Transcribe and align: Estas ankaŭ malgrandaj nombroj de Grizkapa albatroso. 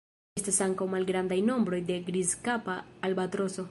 Estas 0.39 0.55
ankaŭ 0.65 0.87
malgrandaj 0.93 1.39
nombroj 1.51 1.83
de 1.91 2.01
Grizkapa 2.09 2.83
albatroso. 3.09 3.59